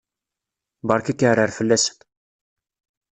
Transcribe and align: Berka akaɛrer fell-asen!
Berka 0.87 1.11
akaɛrer 1.13 1.51
fell-asen! 1.57 1.97